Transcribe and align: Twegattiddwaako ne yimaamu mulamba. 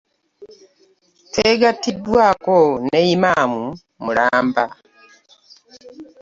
Twegattiddwaako 1.33 2.57
ne 2.85 2.99
yimaamu 3.07 3.63
mulamba. 4.03 4.63